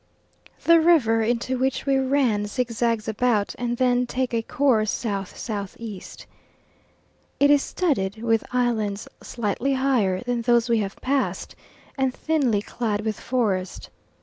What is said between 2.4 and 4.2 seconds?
zigzags about, and then